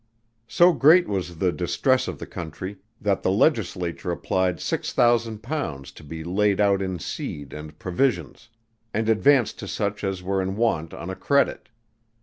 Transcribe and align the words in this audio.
So 0.47 0.73
great 0.73 1.07
was 1.07 1.37
the 1.37 1.51
distress 1.51 2.07
of 2.07 2.17
the 2.17 2.25
country, 2.25 2.77
that 2.99 3.21
the 3.21 3.29
Legislature 3.29 4.09
applied 4.09 4.57
£6,000 4.57 5.93
to 5.93 6.03
be 6.03 6.23
laid 6.23 6.59
out 6.59 6.81
in 6.81 6.97
seed 6.97 7.53
and 7.53 7.77
provisions, 7.77 8.49
and 8.95 9.07
advanced 9.07 9.59
to 9.59 9.67
such 9.67 10.03
as 10.03 10.23
were 10.23 10.41
in 10.41 10.55
want 10.55 10.95
on 10.95 11.11
a 11.11 11.15
credit. 11.15 11.69